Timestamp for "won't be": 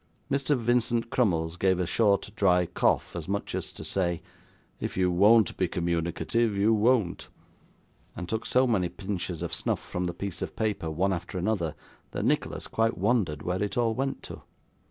5.11-5.67